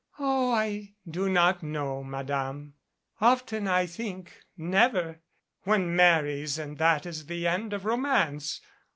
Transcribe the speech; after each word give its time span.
"Oh, 0.17 0.51
I 0.51 0.95
do 1.07 1.29
not 1.29 1.61
know, 1.61 2.03
Madame. 2.03 2.73
Often 3.19 3.67
I 3.67 3.85
think 3.85 4.33
never. 4.57 5.21
One 5.61 5.95
marries 5.95 6.57
and 6.57 6.79
that 6.79 7.05
is 7.05 7.27
the 7.27 7.45
end 7.45 7.71
of 7.71 7.85
romance. 7.85 8.61